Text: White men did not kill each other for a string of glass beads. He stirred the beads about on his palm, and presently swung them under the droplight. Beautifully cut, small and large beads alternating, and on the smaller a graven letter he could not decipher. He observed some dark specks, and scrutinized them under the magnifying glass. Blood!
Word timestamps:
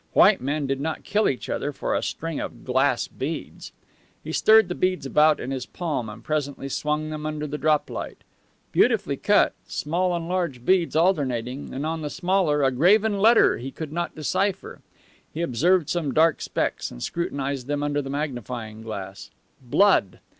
White 0.13 0.41
men 0.41 0.65
did 0.65 0.81
not 0.81 1.03
kill 1.03 1.29
each 1.29 1.47
other 1.47 1.71
for 1.71 1.93
a 1.93 2.01
string 2.01 2.39
of 2.39 2.65
glass 2.65 3.07
beads. 3.07 3.71
He 4.23 4.31
stirred 4.33 4.67
the 4.67 4.73
beads 4.73 5.05
about 5.05 5.39
on 5.39 5.51
his 5.51 5.67
palm, 5.67 6.09
and 6.09 6.23
presently 6.23 6.69
swung 6.69 7.11
them 7.11 7.27
under 7.27 7.45
the 7.45 7.59
droplight. 7.59 8.23
Beautifully 8.71 9.15
cut, 9.15 9.53
small 9.67 10.15
and 10.15 10.27
large 10.27 10.65
beads 10.65 10.95
alternating, 10.95 11.71
and 11.71 11.85
on 11.85 12.01
the 12.01 12.09
smaller 12.09 12.63
a 12.63 12.71
graven 12.71 13.19
letter 13.19 13.59
he 13.59 13.69
could 13.69 13.93
not 13.93 14.15
decipher. 14.15 14.81
He 15.31 15.43
observed 15.43 15.87
some 15.87 16.15
dark 16.15 16.41
specks, 16.41 16.89
and 16.89 17.03
scrutinized 17.03 17.67
them 17.67 17.83
under 17.83 18.01
the 18.01 18.09
magnifying 18.09 18.81
glass. 18.81 19.29
Blood! 19.61 20.17